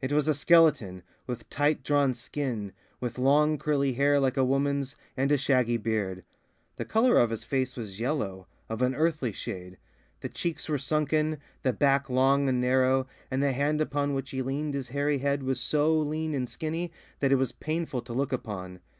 [0.00, 4.94] It was a skeleton, with tight drawn skin, with long curly hair like a woman's,
[5.16, 6.22] and a shaggy beard.
[6.76, 9.78] The colour of his face was yellow, of an earthy shade;
[10.20, 14.42] the cheeks were sunken, the back long and narrow, and the hand upon which he
[14.42, 18.32] leaned his hairy head was so lean and skinny that it was painful to look
[18.32, 18.78] upon.